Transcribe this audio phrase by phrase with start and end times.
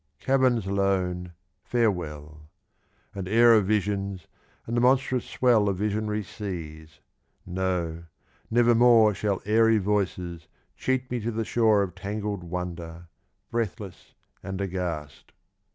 [0.19, 2.49] Caverns lone, farewell!
[3.13, 4.25] And air of visions,
[4.65, 6.99] and the monstrous swell Of visionary seas!
[7.45, 8.05] No,
[8.49, 13.09] never more Shall airy voices cheat me to the shore Of tangled wonder,
[13.51, 15.33] breathless and aghast.